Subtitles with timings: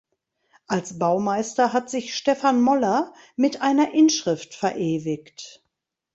[0.65, 5.63] Als Baumeister hat sich Stephan Moller mit einer Inschrift verewigt.